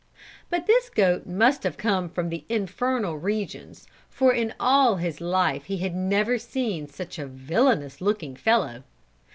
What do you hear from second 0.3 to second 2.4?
But this goat must have come from